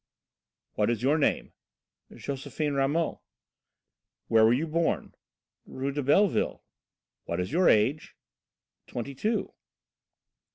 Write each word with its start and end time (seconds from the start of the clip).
"What 0.73 0.89
is 0.89 1.03
your 1.03 1.19
name?" 1.19 1.53
"Josephine 2.11 2.73
Ramot." 2.73 3.19
"Where 4.29 4.43
were 4.43 4.51
you 4.53 4.65
born?" 4.65 5.13
"Rue 5.67 5.91
de 5.91 6.01
Belleville." 6.01 6.63
"What 7.25 7.39
is 7.39 7.51
your 7.51 7.69
age?" 7.69 8.15
"Twenty 8.87 9.13
two." 9.13 9.53